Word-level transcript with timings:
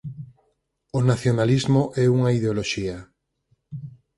O 0.97 0.99
nacionalismo 1.09 1.81
é 2.03 2.05
unha 2.17 2.33
ideoloxía. 2.37 2.97